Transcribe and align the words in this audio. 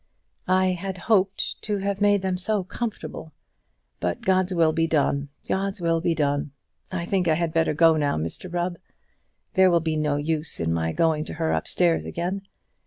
"I 0.47 0.69
had 0.71 0.97
hoped 0.97 1.61
to 1.61 1.77
have 1.77 2.01
made 2.01 2.23
them 2.23 2.35
so 2.35 2.63
comfortable! 2.63 3.33
But 3.99 4.21
God's 4.21 4.51
will 4.51 4.73
be 4.73 4.87
done; 4.87 5.29
God's 5.47 5.79
will 5.79 6.01
be 6.01 6.15
done. 6.15 6.53
I 6.91 7.05
think 7.05 7.27
I 7.27 7.35
had 7.35 7.53
better 7.53 7.75
go 7.75 7.95
now, 7.95 8.17
Mr 8.17 8.51
Rubb. 8.51 8.77
There 9.53 9.69
will 9.69 9.79
be 9.79 9.97
no 9.97 10.15
use 10.15 10.59
in 10.59 10.73
my 10.73 10.91
going 10.91 11.23
to 11.25 11.35
her 11.35 11.51
upstairs 11.51 12.03
again. 12.07 12.41